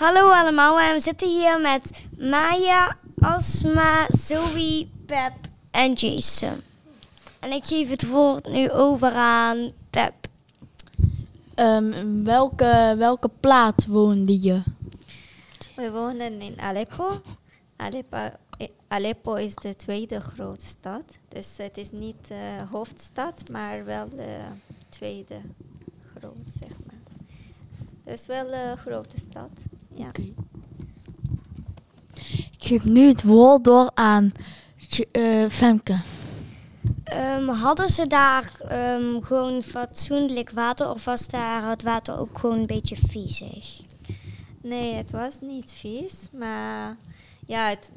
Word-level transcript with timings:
Hallo 0.00 0.30
allemaal, 0.30 0.80
en 0.80 0.94
we 0.94 1.00
zitten 1.00 1.28
hier 1.28 1.60
met 1.60 2.06
Maya, 2.18 2.96
Asma, 3.18 4.06
Zoe, 4.08 4.88
Pep 5.06 5.32
en 5.70 5.92
Jason. 5.92 6.62
En 7.40 7.52
ik 7.52 7.64
geef 7.64 7.88
het 7.88 8.08
woord 8.08 8.48
nu 8.48 8.70
over 8.70 9.12
aan 9.12 9.72
Pep. 9.90 10.14
Ehm, 11.54 12.22
welke, 12.24 12.94
welke 12.98 13.30
plaats 13.40 13.86
woonde 13.86 14.42
je? 14.42 14.62
We 15.76 15.90
wonen 15.90 16.40
in 16.40 16.60
Aleppo. 16.60 17.20
Aleppo, 17.76 18.16
eh, 18.16 18.68
Aleppo 18.88 19.34
is 19.34 19.54
de 19.54 19.76
tweede 19.76 20.20
grote 20.20 20.64
stad. 20.64 21.18
Dus 21.28 21.56
het 21.56 21.76
is 21.76 21.90
niet 21.90 22.28
de 22.28 22.64
hoofdstad, 22.70 23.42
maar 23.50 23.84
wel 23.84 24.08
de 24.08 24.38
tweede 24.88 25.40
groot, 26.16 26.48
zeg 26.60 26.70
maar. 26.86 27.24
Dus 28.04 28.26
wel 28.26 28.52
een 28.52 28.76
grote 28.76 29.18
stad. 29.18 29.50
Ja. 29.94 30.08
Oké. 30.08 30.34
Ik 32.58 32.66
geef 32.66 32.84
nu 32.84 33.08
het 33.08 33.22
woord 33.22 33.64
door 33.64 33.90
aan 33.94 34.32
eh, 35.12 35.48
Femke. 35.48 36.00
Ehm, 37.04 37.48
hadden 37.48 37.88
ze 37.88 38.06
daar 38.06 38.60
ehm, 38.68 39.20
gewoon 39.20 39.62
fatsoenlijk 39.62 40.50
water 40.50 40.90
of 40.90 41.04
was 41.04 41.28
daar 41.28 41.70
het 41.70 41.82
water 41.82 42.18
ook 42.18 42.38
gewoon 42.38 42.58
een 42.58 42.66
beetje 42.66 42.96
viezig? 42.96 43.80
Nee, 44.62 44.94
het 44.94 45.10
was 45.10 45.40
niet 45.40 45.72
vies, 45.72 46.28
maar 46.32 46.96
ja, 47.46 47.68
het, 47.68 47.92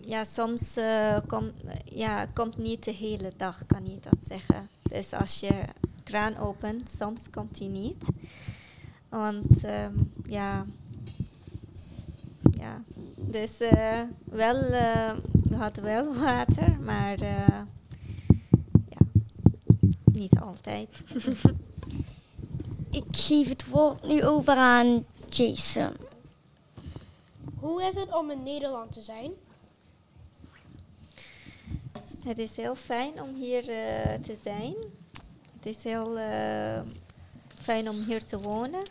ja 0.00 0.24
soms 0.24 0.76
eh, 0.76 1.16
komt 1.26 1.52
ja, 1.84 2.26
komt 2.26 2.56
niet 2.56 2.84
de 2.84 2.92
hele 2.92 3.32
dag, 3.36 3.66
kan 3.66 3.84
je 3.84 3.98
dat 4.00 4.18
zeggen. 4.28 4.68
Dus 4.82 5.12
als 5.12 5.40
je 5.40 5.52
kraan 6.04 6.36
opent, 6.36 6.90
soms 6.90 7.20
komt 7.30 7.58
hij 7.58 7.68
niet. 7.68 8.04
Want 9.08 9.64
ehm, 9.64 9.94
ja, 10.22 10.64
ja, 12.68 12.82
dus 13.16 13.60
eh, 13.60 14.00
wel, 14.24 14.56
eh, 14.56 15.12
we 15.48 15.56
hadden 15.56 15.84
wel 15.84 16.14
water, 16.24 16.80
maar 16.80 17.20
eh, 17.20 17.60
ja, 18.88 19.06
niet 20.12 20.38
altijd. 20.40 20.88
Ik 22.90 23.04
geef 23.10 23.48
het 23.48 23.68
woord 23.68 24.02
nu 24.06 24.24
over 24.24 24.54
aan 24.54 25.04
Jason. 25.28 25.92
Hoe 27.58 27.82
is 27.82 27.94
het 27.94 28.16
om 28.16 28.30
in 28.30 28.42
Nederland 28.42 28.92
te 28.92 29.00
zijn? 29.00 29.32
Het 32.24 32.38
is 32.38 32.56
heel 32.56 32.74
fijn 32.74 33.22
om 33.22 33.34
hier 33.34 33.68
eh, 33.68 34.14
te 34.14 34.36
zijn. 34.42 34.74
Het 35.56 35.66
is 35.66 35.84
heel 35.84 36.18
eh, 36.18 36.80
fijn 37.62 37.88
om 37.88 37.96
hier 37.96 38.24
te 38.24 38.38
wonen. 38.38 38.82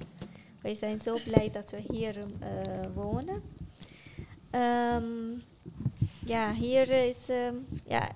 Wij 0.61 0.75
zijn 0.75 0.99
zo 0.99 1.17
blij 1.23 1.51
dat 1.51 1.71
we 1.71 1.83
hier 1.93 2.17
eh, 2.39 2.85
wonen. 2.93 3.43
Ehm, 4.49 5.39
ja, 6.25 6.53
hier 6.53 6.89
is, 6.89 7.15
ehm, 7.27 7.55
ja, 7.87 8.09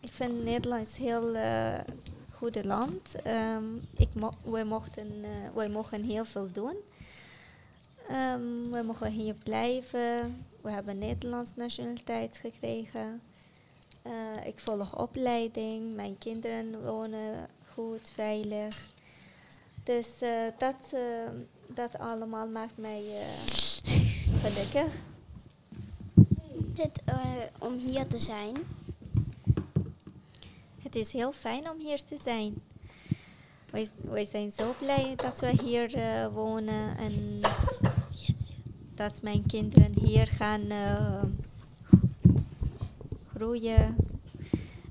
ik 0.00 0.12
vind 0.12 0.44
Nederland 0.44 0.96
heel 0.96 1.34
uh, 1.34 1.78
goede 2.30 2.66
land. 2.66 3.22
Ehm, 3.22 3.64
ik 3.96 4.08
mochten, 4.64 5.06
eh, 5.24 5.54
wij 5.54 5.68
mogen 5.68 6.02
heel 6.02 6.24
veel 6.24 6.52
doen. 6.52 6.76
We 8.70 8.82
mogen 8.84 9.10
hier 9.10 9.34
blijven. 9.34 10.44
We 10.60 10.70
hebben 10.70 10.98
Nederlands 10.98 11.50
nationaliteit 11.54 12.38
gekregen. 12.40 13.20
Uh, 14.06 14.46
ik 14.46 14.58
volg 14.58 14.98
opleiding. 14.98 15.94
Mijn 15.94 16.18
kinderen 16.18 16.82
wonen 16.84 17.48
goed, 17.74 18.10
veilig. 18.14 18.84
Dus 19.84 20.08
uh, 20.22 20.30
dat, 20.58 20.74
uh, 20.94 21.00
dat 21.66 21.98
allemaal 21.98 22.46
maakt 22.46 22.78
mij 22.78 23.02
gelukkig. 24.42 24.92
Het 26.74 27.02
om 27.58 27.78
hier 27.78 28.06
te 28.06 28.18
zijn? 28.18 28.56
Het 30.82 30.96
is 30.96 31.12
heel 31.12 31.32
fijn 31.32 31.70
om 31.70 31.78
hier 31.78 32.04
te 32.04 32.18
zijn. 32.24 32.54
Wij, 33.70 33.88
wij 34.00 34.24
zijn 34.24 34.50
zo 34.50 34.74
blij 34.78 35.14
dat 35.16 35.40
we 35.40 35.62
hier 35.62 35.90
wonen 36.32 36.96
en 36.96 37.40
dat 38.94 39.22
mijn 39.22 39.46
kinderen 39.46 39.98
hier 40.00 40.26
gaan 40.26 40.62
groeien 43.28 43.96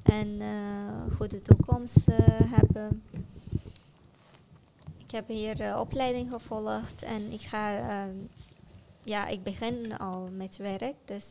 en 0.03 0.27
uh, 0.27 1.15
goede 1.15 1.39
toekomst 1.39 2.05
hebben. 2.45 3.03
Ik 4.97 5.11
heb 5.11 5.27
hier 5.27 5.77
opleiding 5.77 6.29
gevolgd 6.29 7.03
en 7.03 7.31
ik 7.31 7.41
ga, 7.41 8.07
ja, 9.03 9.27
ik 9.27 9.43
begin 9.43 9.97
al 9.97 10.29
met 10.37 10.57
werk, 10.57 10.95
dus 11.05 11.25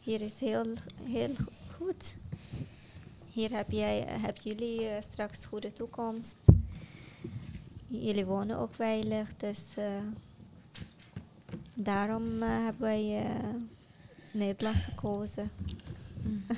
hier 0.00 0.20
is 0.20 0.40
heel, 0.40 0.66
heel 1.02 1.34
goed. 1.76 2.16
Hier 3.32 3.50
heb 3.50 3.70
jij, 3.70 4.04
heb 4.08 4.36
jullie 4.36 4.88
straks 5.00 5.44
goede 5.44 5.72
toekomst. 5.72 6.34
Jullie 7.86 8.24
wonen 8.24 8.58
ook 8.58 8.74
veilig, 8.74 9.36
dus 9.36 9.62
daarom 11.74 12.42
hebben 12.42 12.80
wij 12.80 13.26
Nederlands 14.32 14.84
gekozen. 14.84 15.50
Mm. 16.22 16.44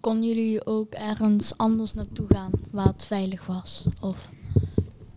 Kon 0.00 0.22
jullie 0.22 0.66
ook 0.66 0.92
ergens 0.92 1.56
anders 1.56 1.94
naartoe 1.94 2.26
gaan 2.28 2.50
waar 2.70 2.86
het 2.86 3.04
veilig 3.04 3.46
was? 3.46 3.86
Of? 4.00 4.30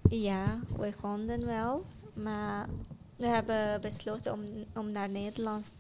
Ja, 0.10 0.60
we 0.78 0.94
konden 1.02 1.46
wel. 1.46 1.86
Maar 2.24 2.68
we 3.16 3.28
hebben 3.28 3.82
besloten 3.82 4.34
om, 4.34 4.42
om 4.74 4.92
naar 4.92 5.10
Nederland 5.10 5.74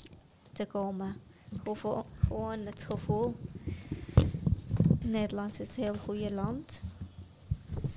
te 0.53 0.65
komen. 0.65 1.15
Gevo 1.63 2.05
gewoon 2.27 2.59
het 2.59 2.83
gevoel. 2.83 3.35
Nederland 5.01 5.59
is 5.59 5.77
een 5.77 5.83
heel 5.83 5.95
goed 6.05 6.31
land. 6.31 6.81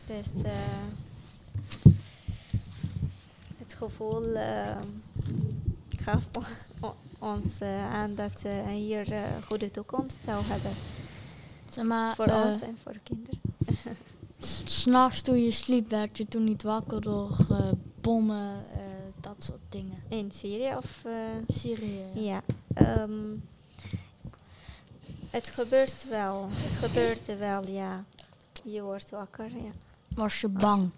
Dus 0.06 0.44
uh, 0.44 0.52
het 3.58 3.74
gevoel 3.74 4.26
uh, 4.26 4.76
gaf 5.96 6.24
ons 7.18 7.60
uh, 7.60 7.94
aan 7.94 8.14
dat 8.14 8.42
we 8.42 8.64
hier 8.72 9.12
een 9.12 9.42
goede 9.42 9.70
toekomst 9.70 10.18
zou 10.24 10.44
hebben. 10.44 10.72
Zeg 11.70 11.84
maar, 11.84 12.14
voor 12.14 12.24
ons 12.24 12.62
en 12.62 12.78
voor 12.82 12.96
kinderen. 13.02 13.40
S'nachts 14.64 15.22
toen 15.22 15.42
je 15.42 15.50
sliep, 15.50 15.90
werd 15.90 16.18
je 16.18 16.28
toen 16.28 16.44
niet 16.44 16.62
wakker 16.62 17.00
door 17.00 17.36
bommen, 18.00 18.64
dat 19.20 19.42
soort 19.42 19.60
dingen? 19.68 20.02
In 20.08 20.30
Syrië 20.30 20.76
of? 20.76 21.04
Syrië. 21.48 22.04
Ja. 22.14 22.42
um, 22.78 23.42
het 25.30 25.46
gebeurt 25.50 26.08
wel. 26.08 26.48
Het 26.50 26.76
gebeurt 26.76 27.38
wel, 27.38 27.66
ja. 27.66 28.04
Je 28.64 28.82
wordt 28.82 29.10
wakker, 29.10 29.44
ja. 29.44 29.70
Was 30.14 30.40
je 30.40 30.48
bang? 30.48 30.90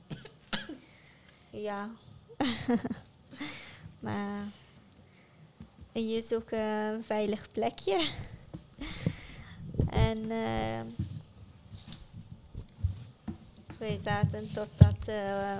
Ja. 1.50 1.88
maar 4.00 4.44
je 5.92 6.20
zoekt 6.20 6.52
een 6.52 7.04
veilig 7.04 7.48
plekje. 7.52 8.08
en 9.88 10.18
uh, 10.18 10.80
we 13.78 13.98
zaten 14.04 14.52
totdat 14.52 15.08
uh, 15.08 15.58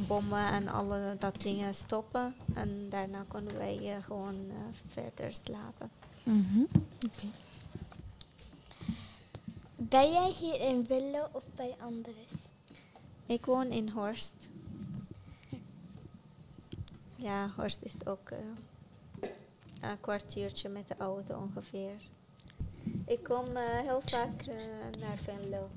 bommen 0.00 0.46
en 0.46 0.68
alle 0.68 1.16
dat 1.18 1.40
dingen 1.40 1.74
stoppen. 1.74 2.34
En 2.54 2.86
daarna 2.90 3.24
konden 3.28 3.58
wij 3.58 3.78
uh, 3.82 4.04
gewoon 4.04 4.50
verder 4.88 5.32
slapen. 5.32 5.90
Mm 6.22 6.46
-hmm. 6.52 6.68
okay. 7.06 7.30
Ben 9.76 10.12
jij 10.12 10.30
hier 10.30 10.60
in 10.60 10.84
Wille 10.84 11.28
of 11.32 11.42
bij 11.54 11.74
Andres? 11.80 12.32
Ik 13.26 13.46
woon 13.46 13.66
in 13.66 13.88
Horst. 13.88 14.34
Ja, 17.16 17.50
Horst 17.56 17.82
is 17.82 18.06
ook 18.06 18.30
een 19.80 20.00
kwartiertje 20.00 20.68
met 20.68 20.88
de 20.88 20.94
auto 20.98 21.34
ongeveer. 21.34 22.10
Ik 23.06 23.22
kom 23.22 23.44
uh, 23.56 23.62
heel 23.64 24.00
vaak 24.00 24.46
uh, 24.48 24.54
naar 25.00 25.16
Venlo. 25.16 25.70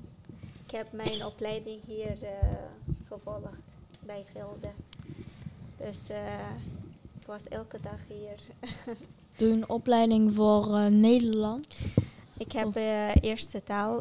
Ik 0.64 0.70
heb 0.70 0.92
mijn 0.92 1.24
opleiding 1.24 1.80
hier 1.84 2.22
uh, 2.22 2.28
gevolgd 3.08 3.75
bij 4.06 4.24
Gilde. 4.32 4.70
Dus 5.76 5.98
ik 7.20 7.26
was 7.26 7.48
elke 7.48 7.78
dag 7.82 8.00
hier. 8.08 8.40
Doe 9.36 9.48
je 9.48 9.54
een 9.54 9.68
opleiding 9.68 10.34
voor 10.34 10.92
Nederland? 10.92 11.66
Ik 12.36 12.52
heb 12.52 12.76
eerste 13.20 13.62
taal 13.62 14.00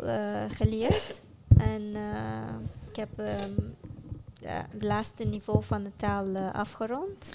geleerd. 0.50 1.22
En 1.57 1.96
ik 2.90 2.96
heb 2.96 3.19
um, 3.19 3.75
het 4.42 4.84
laatste 4.84 5.24
niveau 5.24 5.63
van 5.63 5.84
de 5.84 5.92
taal 5.96 6.38
afgerond. 6.38 7.34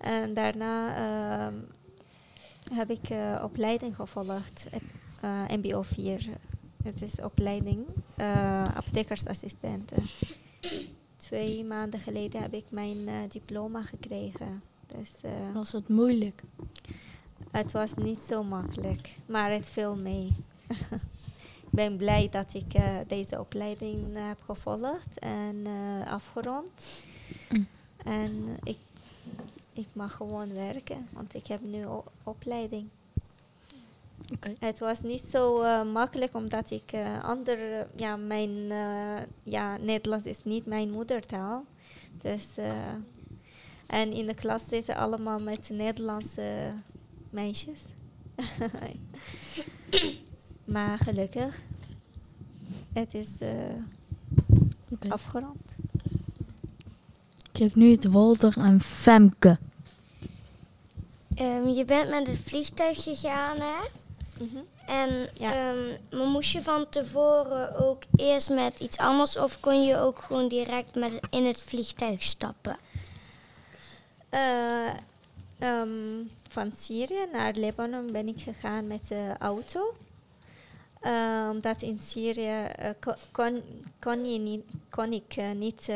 En 0.00 0.34
daarna 0.34 0.96
uh, 0.96 1.54
heb 2.72 2.90
ik 2.90 3.10
uh, 3.10 3.40
opleiding 3.44 3.96
gevolgd, 3.96 4.68
uh, 5.24 5.48
MBO 5.48 5.82
4. 5.82 6.28
Het 6.82 7.02
is 7.02 7.20
opleiding 7.20 7.86
uh, 8.16 8.62
apothekersassistenten. 8.62 10.02
Twee 11.30 11.64
maanden 11.64 12.00
geleden 12.00 12.42
heb 12.42 12.54
ik 12.54 12.64
mijn 12.70 13.08
eh, 13.08 13.14
diploma 13.28 13.82
gekregen. 13.82 14.62
Dus 14.86 15.10
eh, 15.22 15.30
Was 15.54 15.72
het 15.72 15.88
moeilijk? 15.88 16.42
het 17.50 17.72
was 17.72 17.94
niet 17.94 18.18
zo 18.18 18.42
makkelijk, 18.42 19.14
maar 19.26 19.50
het 19.50 19.68
viel 19.68 19.96
mee. 19.96 20.32
ik 21.66 21.70
ben 21.70 21.96
blij 21.96 22.28
dat 22.28 22.54
ik 22.54 22.74
eh, 22.74 22.96
deze 23.06 23.40
opleiding 23.40 24.16
heb 24.16 24.40
gevolgd 24.44 25.18
en 25.18 25.66
afgerond. 26.06 26.70
Mm. 27.48 27.66
En 28.04 28.58
ik, 28.62 28.78
ik 29.72 29.86
mag 29.92 30.12
gewoon 30.12 30.54
werken, 30.54 31.08
want 31.12 31.34
ik 31.34 31.46
heb 31.46 31.60
nu 31.62 31.84
opleiding. 32.24 32.88
Oké. 34.34 34.52
Het 34.58 34.78
was 34.78 35.00
niet 35.00 35.20
zo 35.20 35.62
eh, 35.62 35.92
makkelijk 35.92 36.34
omdat 36.34 36.70
ik 36.70 36.92
eh 36.92 37.22
andere, 37.22 37.86
ja, 37.96 38.16
mijn, 38.16 38.70
eh, 38.70 39.22
ja, 39.42 39.76
Nederlands 39.76 40.26
is 40.26 40.44
niet 40.44 40.66
mijn 40.66 40.90
moedertaal. 40.90 41.64
Dus, 42.22 42.46
eh, 42.56 42.72
en 43.86 44.12
in 44.12 44.26
de 44.26 44.34
klas 44.34 44.62
zitten 44.68 44.96
allemaal 44.96 45.38
met 45.38 45.70
Nederlandse 45.72 46.72
meisjes. 47.30 47.80
maar 50.74 50.98
gelukkig, 50.98 51.60
het 52.92 53.14
is 53.14 53.28
eh, 53.38 53.48
Oké. 54.88 55.08
afgerond. 55.08 55.76
Ik 57.52 57.66
geef 57.66 57.74
nu 57.74 57.90
het 57.90 58.10
woord 58.10 58.56
aan 58.56 58.80
Femke. 58.80 59.58
Ehm, 61.34 61.68
je 61.68 61.84
bent 61.84 62.10
met 62.10 62.26
het 62.26 62.38
vliegtuig 62.38 63.02
gegaan, 63.02 63.56
hè? 63.56 63.88
Mhm. 64.40 64.58
En 64.86 65.28
Ja. 65.34 65.52
ehm, 65.52 65.96
moest 66.30 66.50
je 66.52 66.62
van 66.62 66.88
tevoren 66.88 67.76
ook 67.78 68.02
eerst 68.16 68.50
met 68.50 68.80
iets 68.80 68.98
anders 68.98 69.36
of 69.36 69.60
kon 69.60 69.84
je 69.84 69.96
ook 69.96 70.18
gewoon 70.18 70.48
direct 70.48 70.94
met 70.94 71.20
in 71.30 71.44
het 71.46 71.62
vliegtuig 71.62 72.22
stappen? 72.22 72.76
Eh, 74.28 74.88
ehm, 75.58 76.24
van 76.48 76.72
Syrië 76.76 77.26
naar 77.32 77.52
Libanon 77.54 78.12
ben 78.12 78.28
ik 78.28 78.40
gegaan 78.40 78.86
met 78.86 79.08
de 79.08 79.34
auto. 79.38 79.94
Eh, 81.00 81.48
omdat 81.50 81.82
in 81.82 81.98
Syrië 81.98 82.64
eh, 82.64 82.90
ko- 83.00 83.14
kon, 83.32 83.62
kon, 84.00 84.32
je 84.32 84.38
niet, 84.38 84.64
kon 84.90 85.12
ik 85.12 85.36
niet 85.54 85.88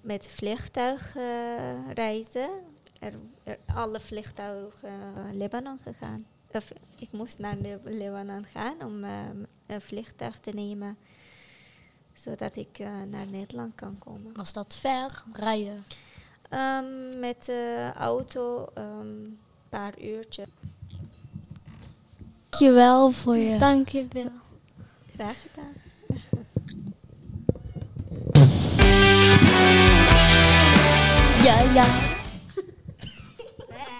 met 0.00 0.28
vliegtuig 0.34 1.16
reizen. 1.94 2.48
Er, 2.98 3.12
er 3.44 3.58
alle 3.74 4.00
vliegtuigen 4.00 4.88
uh, 4.88 5.32
Libanon 5.32 5.78
gegaan. 5.82 6.26
Of, 6.52 6.72
ik 6.98 7.08
moest 7.12 7.38
naar 7.38 7.56
Lib- 7.56 7.86
Libanon 7.86 8.44
gaan 8.44 8.82
om 8.84 9.04
eh, 9.04 9.10
een 9.66 9.80
vliegtuig 9.80 10.38
te 10.38 10.50
nemen. 10.50 10.96
Zodat 12.12 12.56
ik 12.56 12.78
eh, 12.78 12.88
naar 13.10 13.26
Nederland 13.26 13.74
kan 13.74 13.98
komen. 13.98 14.32
Was 14.36 14.52
dat 14.52 14.74
ver 14.74 15.22
rijden? 15.32 15.84
Ehm, 16.48 17.18
met 17.20 17.44
de 17.44 17.90
auto 17.98 18.66
een 18.74 19.38
paar 19.68 20.00
uurtje. 20.00 20.46
Dankjewel 22.48 23.10
voor 23.10 23.36
je... 23.36 23.58
Dankjewel. 23.58 24.30
Graag 25.14 25.36
gedaan. 25.42 25.72
Ja, 31.44 31.60
ja. 31.72 32.11